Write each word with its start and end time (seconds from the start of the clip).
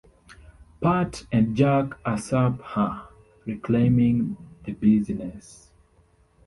Pat 0.81 1.27
and 1.31 1.55
Jack 1.55 1.91
usurp 2.07 2.59
her, 2.63 3.07
reclaiming 3.45 4.35
the 4.65 4.71
business. 4.71 5.69